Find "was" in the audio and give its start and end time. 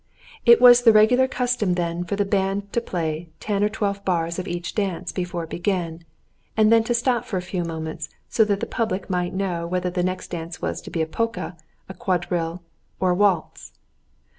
0.59-0.81, 10.59-10.81